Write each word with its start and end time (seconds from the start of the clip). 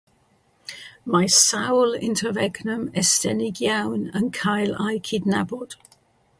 Mae 1.15 1.27
sawl 1.35 1.93
inter-regnum 2.07 2.81
estynedig 3.03 3.63
iawn 3.69 4.09
yn 4.21 4.33
cael 4.41 4.77
eu 4.89 5.01
cydnabod. 5.11 5.81